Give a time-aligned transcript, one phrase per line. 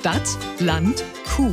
[0.00, 1.52] Stadt, Land, Kuh.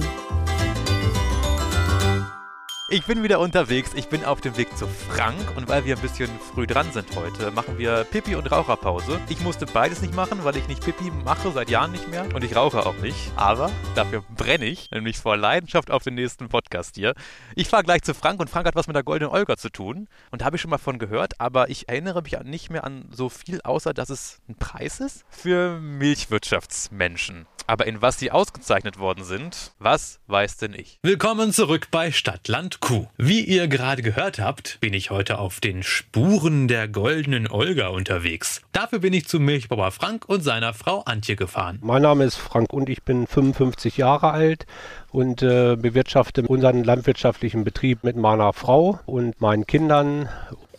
[2.90, 3.92] Ich bin wieder unterwegs.
[3.94, 7.14] Ich bin auf dem Weg zu Frank und weil wir ein bisschen früh dran sind
[7.18, 9.20] heute, machen wir Pipi und Raucherpause.
[9.28, 12.42] Ich musste beides nicht machen, weil ich nicht Pipi mache, seit Jahren nicht mehr und
[12.42, 13.34] ich rauche auch nicht.
[13.36, 17.16] Aber dafür brenne ich, nämlich vor Leidenschaft auf den nächsten Podcast hier.
[17.54, 20.08] Ich fahre gleich zu Frank und Frank hat was mit der Goldenen Olga zu tun
[20.32, 23.28] und habe ich schon mal von gehört, aber ich erinnere mich nicht mehr an so
[23.28, 27.46] viel, außer dass es ein Preis ist für Milchwirtschaftsmenschen.
[27.70, 31.00] Aber in was sie ausgezeichnet worden sind, was weiß denn ich?
[31.04, 33.08] Willkommen zurück bei Stadtland Kuh.
[33.18, 38.62] Wie ihr gerade gehört habt, bin ich heute auf den Spuren der goldenen Olga unterwegs.
[38.72, 41.80] Dafür bin ich zu Milchbauer Frank und seiner Frau Antje gefahren.
[41.82, 44.66] Mein Name ist Frank und ich bin 55 Jahre alt
[45.12, 50.30] und äh, bewirtschafte unseren landwirtschaftlichen Betrieb mit meiner Frau und meinen Kindern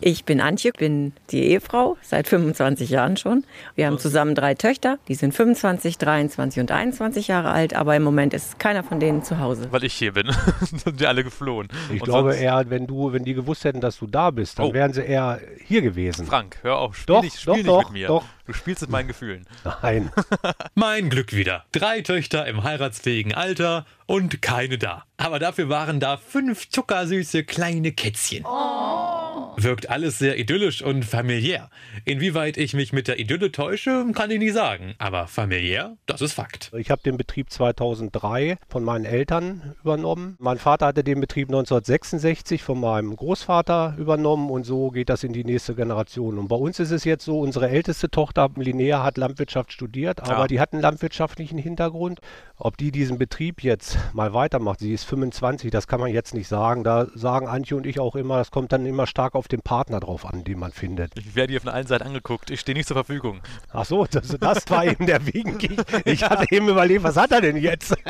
[0.01, 3.45] ich bin Antje, bin die Ehefrau seit 25 Jahren schon.
[3.75, 8.03] Wir haben zusammen drei Töchter, die sind 25, 23 und 21 Jahre alt, aber im
[8.03, 9.69] Moment ist keiner von denen zu Hause.
[9.71, 10.31] Weil ich hier bin.
[10.61, 11.69] sind die alle geflohen.
[11.93, 14.67] Ich und glaube eher, wenn du, wenn die gewusst hätten, dass du da bist, dann
[14.67, 14.73] oh.
[14.73, 16.27] wären sie eher hier gewesen.
[16.27, 18.07] Frank, hör auf, spiel, doch, nicht, spiel doch, nicht doch, mit mir.
[18.09, 18.25] Doch.
[18.49, 19.47] Du spielst mit meinen Gefühlen.
[19.83, 20.11] Nein.
[20.75, 21.67] mein Glück wieder.
[21.71, 25.05] Drei Töchter im heiratsfähigen Alter und keine da.
[25.19, 28.47] Aber dafür waren da fünf zuckersüße kleine Kätzchen.
[28.47, 29.19] Oh
[29.63, 31.71] wirkt alles sehr idyllisch und familiär.
[32.05, 34.95] Inwieweit ich mich mit der Idylle täusche, kann ich nie sagen.
[34.99, 36.71] Aber familiär, das ist Fakt.
[36.77, 40.37] Ich habe den Betrieb 2003 von meinen Eltern übernommen.
[40.39, 45.33] Mein Vater hatte den Betrieb 1966 von meinem Großvater übernommen und so geht das in
[45.33, 46.39] die nächste Generation.
[46.39, 50.41] Und bei uns ist es jetzt so, unsere älteste Tochter Linnea hat Landwirtschaft studiert, aber
[50.41, 50.47] ja.
[50.47, 52.21] die hat einen landwirtschaftlichen Hintergrund.
[52.57, 56.49] Ob die diesen Betrieb jetzt mal weitermacht, sie ist 25, das kann man jetzt nicht
[56.49, 56.85] sagen.
[56.85, 60.01] Da sagen Antje und ich auch immer, das kommt dann immer stark auf den Partner
[60.01, 61.17] drauf an, den man findet.
[61.19, 62.51] Ich werde hier von allen Seiten angeguckt.
[62.51, 63.41] Ich stehe nicht zur Verfügung.
[63.73, 65.59] Ach so, das, das war eben der Wegen.
[65.61, 67.97] Ich, ich hatte eben überlegt, was hat er denn jetzt?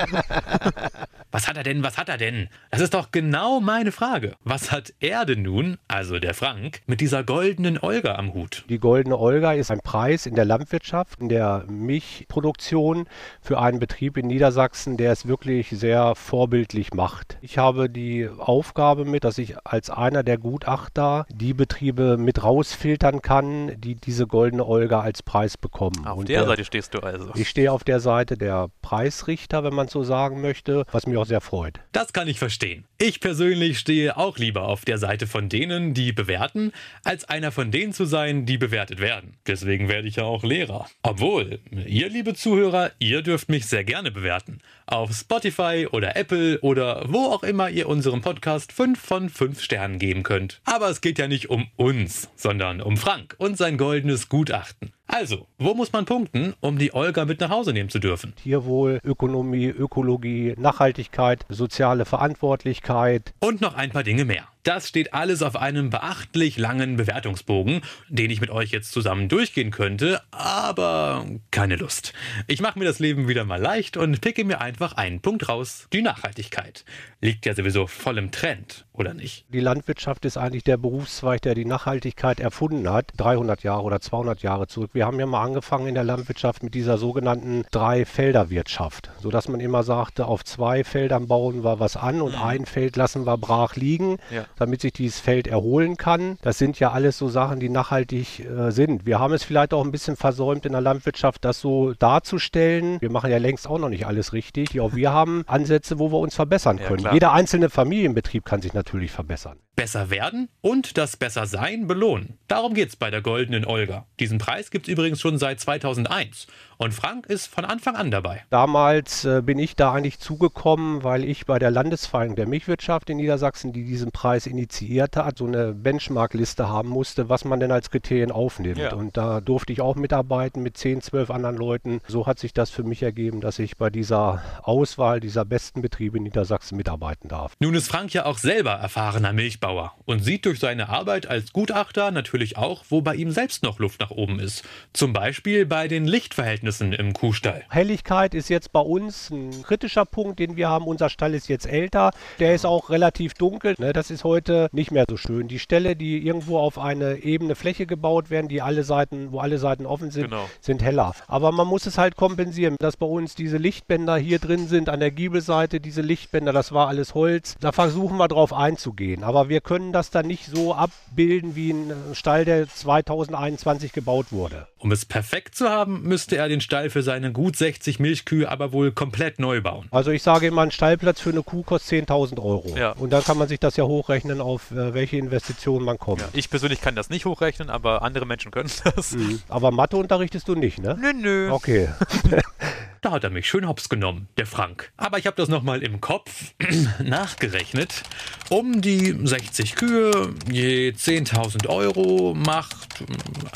[1.38, 1.84] Was hat er denn?
[1.84, 2.48] Was hat er denn?
[2.72, 4.34] Das ist doch genau meine Frage.
[4.42, 8.64] Was hat er denn nun, also der Frank, mit dieser goldenen Olga am Hut?
[8.68, 13.06] Die goldene Olga ist ein Preis in der Landwirtschaft, in der Milchproduktion
[13.40, 17.38] für einen Betrieb in Niedersachsen, der es wirklich sehr vorbildlich macht.
[17.40, 23.22] Ich habe die Aufgabe mit, dass ich als einer der Gutachter die Betriebe mit rausfiltern
[23.22, 26.04] kann, die diese goldene Olga als Preis bekommen.
[26.04, 27.30] Auf Und der, der Seite stehst du also.
[27.36, 31.27] Ich stehe auf der Seite der Preisrichter, wenn man so sagen möchte, was mir auch
[31.28, 31.80] sehr freut.
[31.92, 32.84] Das kann ich verstehen.
[32.98, 36.72] Ich persönlich stehe auch lieber auf der Seite von denen, die bewerten,
[37.04, 39.34] als einer von denen zu sein, die bewertet werden.
[39.46, 40.88] Deswegen werde ich ja auch Lehrer.
[41.02, 44.58] Obwohl, ihr liebe Zuhörer, ihr dürft mich sehr gerne bewerten.
[44.86, 49.98] Auf Spotify oder Apple oder wo auch immer ihr unserem Podcast 5 von 5 Sternen
[49.98, 50.60] geben könnt.
[50.64, 54.92] Aber es geht ja nicht um uns, sondern um Frank und sein goldenes Gutachten.
[55.10, 58.34] Also, wo muss man punkten, um die Olga mit nach Hause nehmen zu dürfen?
[58.36, 63.32] Tierwohl, Ökonomie, Ökologie, Nachhaltigkeit, soziale Verantwortlichkeit.
[63.40, 64.46] Und noch ein paar Dinge mehr.
[64.64, 69.70] Das steht alles auf einem beachtlich langen Bewertungsbogen, den ich mit euch jetzt zusammen durchgehen
[69.70, 72.12] könnte, aber keine Lust.
[72.48, 75.86] Ich mache mir das Leben wieder mal leicht und picke mir einfach einen Punkt raus.
[75.92, 76.84] Die Nachhaltigkeit.
[77.20, 79.46] Liegt ja sowieso voll im Trend, oder nicht?
[79.48, 84.42] Die Landwirtschaft ist eigentlich der Berufszweig, der die Nachhaltigkeit erfunden hat, 300 Jahre oder 200
[84.42, 84.90] Jahre zurück.
[84.92, 89.82] Wir haben ja mal angefangen in der Landwirtschaft mit dieser sogenannten Drei-Felder-Wirtschaft, sodass man immer
[89.82, 92.42] sagte, auf zwei Feldern bauen wir was an und mhm.
[92.42, 94.18] ein Feld lassen wir brach liegen.
[94.30, 96.36] Ja damit sich dieses Feld erholen kann.
[96.42, 99.06] Das sind ja alles so Sachen, die nachhaltig äh, sind.
[99.06, 103.00] Wir haben es vielleicht auch ein bisschen versäumt in der Landwirtschaft, das so darzustellen.
[103.00, 104.78] Wir machen ja längst auch noch nicht alles richtig.
[104.80, 107.04] Auch wir haben Ansätze, wo wir uns verbessern können.
[107.04, 109.58] Ja, Jeder einzelne Familienbetrieb kann sich natürlich verbessern.
[109.76, 112.38] Besser werden und das Bessersein belohnen.
[112.48, 114.06] Darum geht es bei der Goldenen Olga.
[114.18, 118.44] Diesen Preis gibt es übrigens schon seit 2001 und Frank ist von Anfang an dabei.
[118.50, 123.16] Damals äh, bin ich da eigentlich zugekommen, weil ich bei der Landesvereinigung der Milchwirtschaft in
[123.16, 127.90] Niedersachsen, die diesen Preis initiiert hat, so eine Benchmark-Liste haben musste, was man denn als
[127.90, 128.78] Kriterien aufnimmt.
[128.78, 128.92] Ja.
[128.92, 132.00] Und da durfte ich auch mitarbeiten mit 10, 12 anderen Leuten.
[132.06, 136.18] So hat sich das für mich ergeben, dass ich bei dieser Auswahl dieser besten Betriebe
[136.18, 137.54] in Niedersachsen mitarbeiten darf.
[137.58, 142.12] Nun ist Frank ja auch selber erfahrener Milchbauer und sieht durch seine Arbeit als Gutachter
[142.12, 144.62] natürlich auch, wo bei ihm selbst noch Luft nach oben ist.
[144.92, 147.64] Zum Beispiel bei den Lichtverhältnissen im Kuhstall.
[147.68, 150.86] Helligkeit ist jetzt bei uns ein kritischer Punkt, den wir haben.
[150.86, 152.12] Unser Stall ist jetzt älter.
[152.38, 153.74] Der ist auch relativ dunkel.
[153.78, 153.92] Ne?
[153.92, 155.48] Das ist heute heute nicht mehr so schön.
[155.48, 159.58] Die Ställe, die irgendwo auf eine ebene Fläche gebaut werden, die alle Seiten, wo alle
[159.58, 160.48] Seiten offen sind, genau.
[160.60, 161.12] sind heller.
[161.26, 165.00] Aber man muss es halt kompensieren, dass bei uns diese Lichtbänder hier drin sind an
[165.00, 167.56] der Giebelseite, diese Lichtbänder, das war alles Holz.
[167.60, 169.24] Da versuchen wir drauf einzugehen.
[169.24, 174.68] Aber wir können das dann nicht so abbilden wie ein Stall, der 2021 gebaut wurde.
[174.78, 178.72] Um es perfekt zu haben, müsste er den Stall für seine gut 60 Milchkühe aber
[178.72, 179.88] wohl komplett neu bauen.
[179.90, 182.76] Also ich sage immer, ein Stallplatz für eine Kuh kostet 10.000 Euro.
[182.76, 182.92] Ja.
[182.92, 186.20] Und dann kann man sich das ja hochrechnen, auf äh, welche Investitionen man kommt.
[186.20, 186.28] Ja.
[186.32, 189.12] Ich persönlich kann das nicht hochrechnen, aber andere Menschen können das.
[189.12, 189.40] Mhm.
[189.48, 190.96] Aber Mathe unterrichtest du nicht, ne?
[191.00, 191.50] Nö, nö.
[191.50, 191.88] Okay.
[193.00, 194.90] Da hat er mich schön hops genommen, der Frank.
[194.96, 196.54] Aber ich habe das nochmal im Kopf
[197.04, 198.02] nachgerechnet.
[198.50, 203.04] Um die 60 Kühe, je 10.000 Euro, macht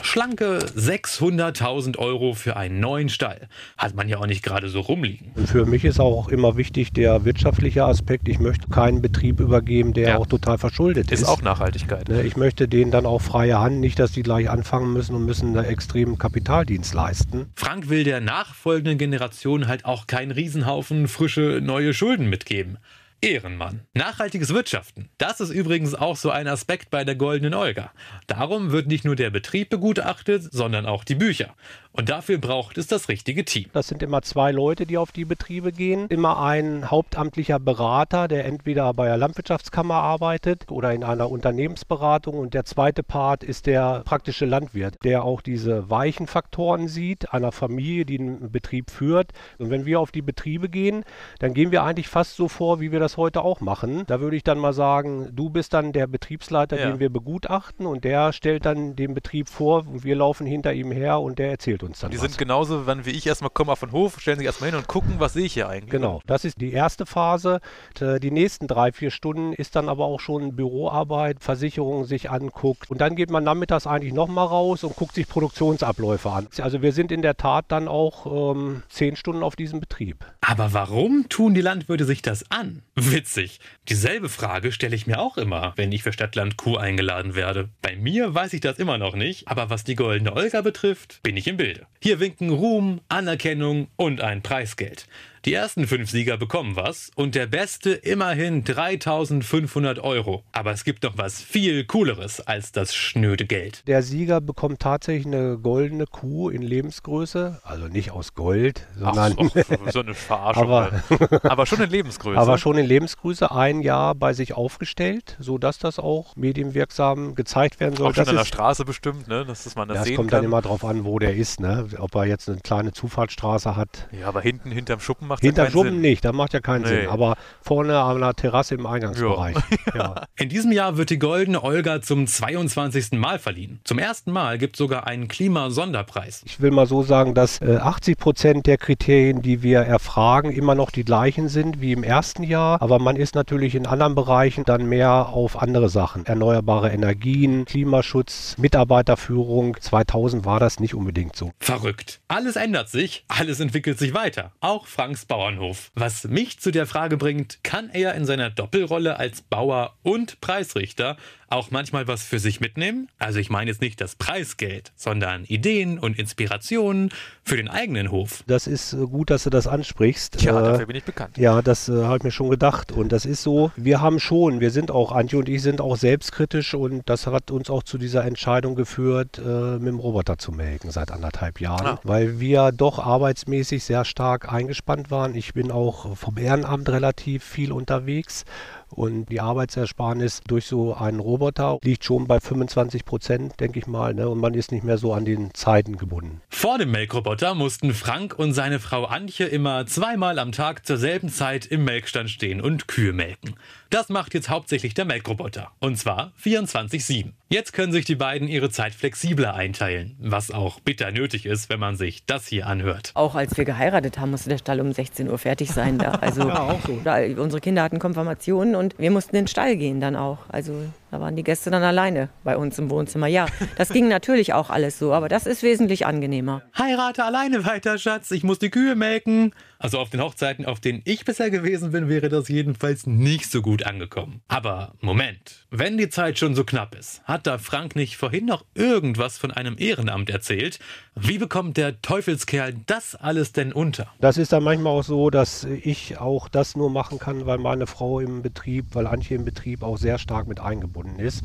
[0.02, 3.48] schlanke 600.000 Euro für einen neuen Stall.
[3.78, 5.32] Hat man ja auch nicht gerade so rumliegen.
[5.46, 8.28] Für mich ist auch immer wichtig der wirtschaftliche Aspekt.
[8.28, 10.18] Ich möchte keinen Betrieb übergeben, der Ja.
[10.18, 11.22] auch total verschuldet ist.
[11.22, 12.08] Ist auch Nachhaltigkeit.
[12.08, 15.24] Ne, Ich möchte denen dann auch freie Hand, nicht, dass die gleich anfangen müssen und
[15.24, 17.46] müssen einen extremen Kapitaldienst leisten.
[17.56, 18.98] Frank will der nachfolgenden
[19.32, 22.78] Generation halt auch keinen Riesenhaufen frische neue Schulden mitgeben.
[23.22, 23.82] Ehrenmann.
[23.94, 25.08] Nachhaltiges Wirtschaften.
[25.16, 27.92] Das ist übrigens auch so ein Aspekt bei der Goldenen Olga.
[28.26, 31.54] Darum wird nicht nur der Betrieb begutachtet, sondern auch die Bücher.
[31.92, 33.66] Und dafür braucht es das richtige Team.
[33.74, 36.08] Das sind immer zwei Leute, die auf die Betriebe gehen.
[36.08, 42.38] Immer ein hauptamtlicher Berater, der entweder bei der Landwirtschaftskammer arbeitet oder in einer Unternehmensberatung.
[42.38, 47.52] Und der zweite Part ist der praktische Landwirt, der auch diese weichen Faktoren sieht, einer
[47.52, 49.32] Familie, die einen Betrieb führt.
[49.58, 51.04] Und wenn wir auf die Betriebe gehen,
[51.38, 54.04] dann gehen wir eigentlich fast so vor, wie wir das heute auch machen.
[54.06, 56.90] Da würde ich dann mal sagen, du bist dann der Betriebsleiter, Ja.
[56.90, 60.90] den wir begutachten und der stellt dann den Betrieb vor und wir laufen hinter ihm
[60.92, 62.22] her und der erzählt uns dann Die was.
[62.22, 64.88] sind genauso, wenn wie ich erstmal kommen auf den Hof, stellen sich erstmal hin und
[64.88, 65.90] gucken, was sehe ich hier eigentlich.
[65.90, 67.60] Genau, das ist die erste Phase.
[68.00, 72.90] Die nächsten drei, vier Stunden ist dann aber auch schon Büroarbeit, Versicherung sich anguckt.
[72.90, 76.48] Und dann geht man nachmittags eigentlich nochmal raus und guckt sich Produktionsabläufe an.
[76.60, 80.24] Also wir sind in der Tat dann auch ähm, zehn Stunden auf diesem Betrieb.
[80.44, 82.82] Aber warum tun die Landwirte sich das an?
[82.96, 83.60] Witzig.
[83.88, 87.68] Dieselbe Frage stelle ich mir auch immer, wenn ich für Stadtland Kuh eingeladen werde.
[87.80, 91.36] Bei mir weiß ich das immer noch nicht, aber was die goldene Olga betrifft, bin
[91.36, 91.86] ich im Bilde.
[92.02, 95.06] Hier winken Ruhm, Anerkennung und ein Preisgeld.
[95.44, 100.44] Die ersten fünf Sieger bekommen was und der Beste immerhin 3500 Euro.
[100.52, 103.82] Aber es gibt noch was viel Cooleres als das schnöde Geld.
[103.88, 109.48] Der Sieger bekommt tatsächlich eine goldene Kuh in Lebensgröße, also nicht aus Gold, Ach, sondern
[109.48, 109.50] so,
[109.90, 110.62] so eine Verarschung.
[110.62, 111.44] Aber- halt.
[111.44, 112.38] aber schon in Lebensgröße.
[112.38, 117.96] aber schon in Lebensgröße ein Jahr bei sich aufgestellt, sodass das auch medienwirksam gezeigt werden
[117.96, 118.06] soll.
[118.10, 119.44] auch schon Das an der Straße bestimmt, ne?
[119.44, 120.38] dass das man das Ja, es sehen kommt kann.
[120.38, 121.88] dann immer drauf an, wo der ist, ne?
[121.98, 124.06] Ob er jetzt eine kleine Zufahrtsstraße hat.
[124.12, 126.00] ja, aber hinten, hinterm Schuppen macht Hinterm ja keinen Schuppen Sinn.
[126.00, 126.88] nicht, das macht ja keinen Nee.
[126.88, 127.08] Sinn.
[127.08, 129.56] Aber vorne an der Terrasse im Eingangsbereich.
[129.94, 130.24] Ja.
[130.36, 133.12] In diesem Jahr wird die Goldene Olga zum 22.
[133.12, 133.80] Mal verliehen.
[133.84, 136.42] Zum ersten Mal gibt es sogar einen Klimasonderpreis.
[136.46, 140.74] Ich will mal so sagen, dass äh, 80 Prozent der Kriterien, die wir erfragen, immer
[140.74, 142.80] noch die gleichen sind wie im ersten Jahr.
[142.80, 146.24] Aber man ist natürlich in anderen Bereichen dann mehr auf andere Sachen.
[146.26, 149.76] Erneuerbare Energien, Klimaschutz, Mitarbeiterführung.
[149.80, 151.50] 2000 war das nicht unbedingt so.
[151.60, 152.20] Verrückt.
[152.28, 154.52] Alles ändert sich, alles entwickelt sich weiter.
[154.60, 155.90] Auch Franks Bauernhof.
[155.94, 161.16] Was mich zu der Frage bringt, kann er in seiner Doppelrolle als Bauer und Preisrichter
[161.52, 163.08] auch manchmal was für sich mitnehmen?
[163.18, 167.10] Also ich meine jetzt nicht das Preisgeld, sondern Ideen und Inspirationen
[167.44, 168.42] für den eigenen Hof.
[168.46, 170.38] Das ist äh, gut, dass du das ansprichst.
[170.38, 171.36] Tja, Äh, dafür bin ich bekannt.
[171.36, 172.90] Ja, das äh, habe ich mir schon gedacht.
[172.90, 175.96] Und das ist so, wir haben schon, wir sind auch, Antje und ich sind auch
[175.96, 180.52] selbstkritisch und das hat uns auch zu dieser Entscheidung geführt, äh, mit dem Roboter zu
[180.52, 181.86] melken seit anderthalb Jahren.
[181.86, 182.00] Ah.
[182.02, 185.36] Weil wir doch arbeitsmäßig sehr stark eingespannt waren.
[185.36, 188.44] Ich bin auch vom Ehrenamt relativ viel unterwegs.
[188.94, 194.14] Und die Arbeitsersparnis durch so einen Roboter liegt schon bei 25 Prozent, denke ich mal.
[194.14, 194.28] Ne?
[194.28, 196.40] Und man ist nicht mehr so an den Zeiten gebunden.
[196.50, 201.28] Vor dem Melkroboter mussten Frank und seine Frau Antje immer zweimal am Tag zur selben
[201.30, 203.54] Zeit im Melkstand stehen und Kühe melken.
[203.90, 205.70] Das macht jetzt hauptsächlich der Melkroboter.
[205.78, 207.32] Und zwar 24-7.
[207.50, 211.78] Jetzt können sich die beiden ihre Zeit flexibler einteilen, was auch bitter nötig ist, wenn
[211.78, 213.10] man sich das hier anhört.
[213.12, 215.98] Auch als wir geheiratet haben, musste der Stall um 16 Uhr fertig sein.
[215.98, 216.12] Da.
[216.22, 217.00] Also, Ja, auch so.
[217.02, 220.38] da, unsere Kinder hatten Konfirmationen und wir mussten in den Stall gehen dann auch.
[220.48, 220.72] Also
[221.12, 223.26] da waren die Gäste dann alleine bei uns im Wohnzimmer.
[223.26, 223.44] Ja,
[223.76, 226.62] das ging natürlich auch alles so, aber das ist wesentlich angenehmer.
[226.76, 228.30] Heirate alleine weiter, Schatz.
[228.30, 229.52] Ich muss die Kühe melken.
[229.78, 233.62] Also auf den Hochzeiten, auf denen ich bisher gewesen bin, wäre das jedenfalls nicht so
[233.62, 234.40] gut angekommen.
[234.46, 238.64] Aber Moment, wenn die Zeit schon so knapp ist, hat da Frank nicht vorhin noch
[238.74, 240.78] irgendwas von einem Ehrenamt erzählt?
[241.16, 244.06] Wie bekommt der Teufelskerl das alles denn unter?
[244.20, 247.88] Das ist dann manchmal auch so, dass ich auch das nur machen kann, weil meine
[247.88, 251.42] Frau im Betrieb, weil Antje im Betrieb auch sehr stark mit eingebunden ist.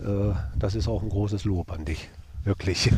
[0.00, 2.08] Äh, Das ist auch ein großes Lob an dich.
[2.44, 2.90] Wirklich.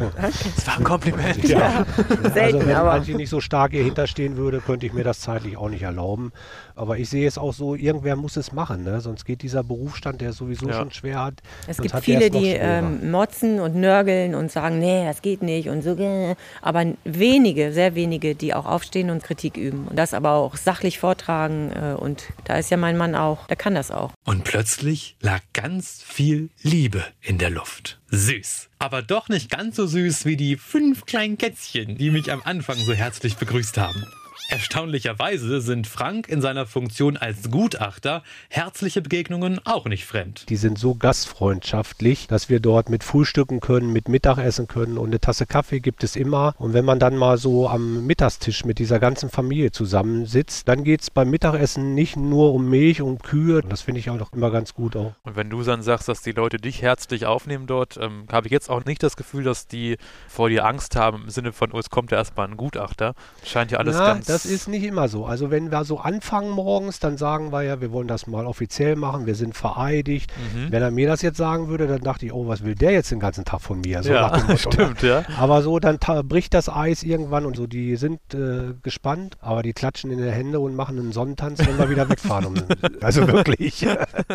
[0.57, 1.43] Das war ein Kompliment.
[1.49, 1.85] Ja.
[2.33, 5.21] Selten, also wenn aber- Antje nicht so stark hier hinterstehen würde, könnte ich mir das
[5.21, 6.33] zeitlich auch nicht erlauben.
[6.77, 9.01] Aber ich sehe es auch so, irgendwer muss es machen, ne?
[9.01, 10.75] sonst geht dieser Berufsstand, der sowieso Ja.
[10.75, 11.35] schon schwer hat.
[11.67, 15.69] Es gibt hat viele, die ähm, motzen und nörgeln und sagen, nee, das geht nicht
[15.69, 15.97] und so.
[15.99, 16.35] äh.
[16.63, 19.89] Aber wenige, sehr wenige, die auch aufstehen und Kritik üben.
[19.89, 21.73] Und das aber auch sachlich vortragen.
[21.73, 24.13] Äh, und da ist ja mein Mann auch, der kann das auch.
[24.25, 27.99] Und plötzlich lag ganz viel Liebe in der Luft.
[28.15, 28.69] Süß.
[28.79, 32.77] Aber doch nicht ganz so süß wie die fünf kleinen Kätzchen, die mich am Anfang
[32.77, 34.05] so herzlich begrüßt haben.
[34.49, 40.45] Erstaunlicherweise sind Frank in seiner Funktion als Gutachter herzliche Begegnungen auch nicht fremd.
[40.49, 45.21] Die sind so gastfreundschaftlich, dass wir dort mit frühstücken können, mit Mittagessen können und eine
[45.21, 46.55] Tasse Kaffee gibt es immer.
[46.59, 51.01] Und wenn man dann mal so am Mittagstisch mit dieser ganzen Familie zusammensitzt, dann geht
[51.03, 53.63] es beim Mittagessen nicht nur um Milch, um Kühe.
[53.63, 55.15] Das finde ich auch noch immer ganz gut auch.
[55.23, 58.53] Und wenn du dann sagst, dass die Leute dich herzlich aufnehmen dort, ähm, habe ich
[58.53, 59.97] jetzt auch nicht das Gefühl, dass die
[60.29, 63.15] vor dir Angst haben im Sinne von, oh, es kommt ja erstmal ein Gutachter.
[63.45, 64.27] Scheint ja alles Na, ganz.
[64.33, 65.27] Das ist nicht immer so.
[65.27, 68.97] Also wenn wir so anfangen morgens, dann sagen wir ja, wir wollen das mal offiziell
[68.97, 70.33] machen, wir sind vereidigt.
[70.55, 70.73] Mhm.
[70.73, 73.11] Wenn er mir das jetzt sagen würde, dann dachte ich, oh, was will der jetzt
[73.11, 74.03] den ganzen Tag von mir?
[74.03, 74.59] So ja, Motto, ne?
[74.59, 75.25] stimmt, ja.
[75.39, 77.67] Aber so, dann bricht das Eis irgendwann und so.
[77.67, 81.79] Die sind äh, gespannt, aber die klatschen in die Hände und machen einen Sonnentanz, wenn
[81.79, 82.47] wir wieder wegfahren.
[82.47, 82.55] Um,
[83.01, 83.87] also wirklich.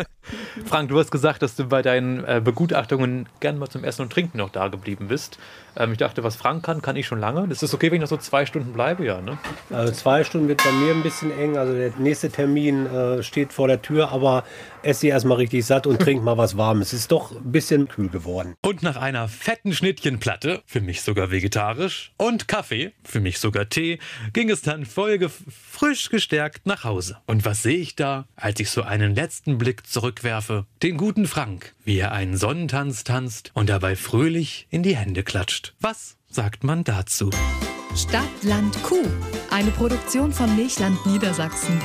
[0.64, 4.12] Frank, du hast gesagt, dass du bei deinen äh, Begutachtungen gern mal zum Essen und
[4.12, 5.38] Trinken noch da geblieben bist.
[5.76, 7.46] Ähm, ich dachte, was Frank kann, kann ich schon lange.
[7.48, 9.38] Das ist okay, wenn ich noch so zwei Stunden bleibe, ja, ne?
[9.88, 11.56] Also zwei Stunden wird bei mir ein bisschen eng.
[11.56, 14.44] Also der nächste Termin äh, steht vor der Tür, aber
[14.82, 16.92] esse erstmal richtig satt und trink mal was Warmes.
[16.92, 18.54] Es ist doch ein bisschen kühl geworden.
[18.60, 23.98] Und nach einer fetten Schnittchenplatte, für mich sogar vegetarisch, und Kaffee, für mich sogar Tee,
[24.34, 27.16] ging es dann folge frisch gestärkt nach Hause.
[27.24, 30.66] Und was sehe ich da, als ich so einen letzten Blick zurückwerfe?
[30.82, 35.74] Den guten Frank, wie er einen Sonnentanz tanzt und dabei fröhlich in die Hände klatscht.
[35.80, 37.30] Was sagt man dazu?
[37.96, 39.06] Stadt, Land, Kuh.
[39.50, 41.80] Eine Produktion von Milchland Niedersachsen.